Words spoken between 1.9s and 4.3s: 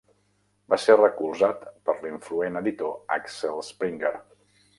l'influent editor Axel Springer.